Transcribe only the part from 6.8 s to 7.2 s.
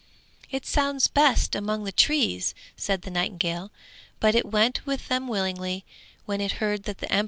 that the emperor wished it.